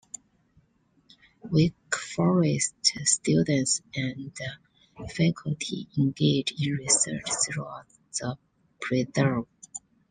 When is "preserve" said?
8.81-9.45